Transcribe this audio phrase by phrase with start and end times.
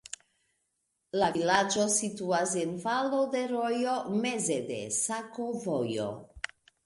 [1.19, 3.93] La vilaĝo situas en valo de rojo,
[4.25, 6.09] meze de sakovojo.